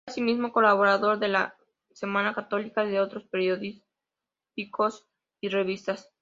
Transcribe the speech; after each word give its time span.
Fue 0.07 0.13
asimismo 0.13 0.51
colaborador 0.51 1.19
de 1.19 1.27
"La 1.27 1.55
Semana 1.93 2.33
Católica" 2.33 2.83
y 2.83 2.89
de 2.89 2.99
otros 3.01 3.27
periódicos 3.27 5.07
y 5.41 5.47
revistas. 5.49 6.11